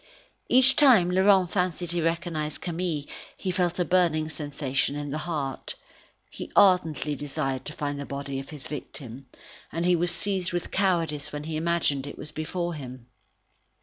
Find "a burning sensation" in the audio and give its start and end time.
3.77-4.95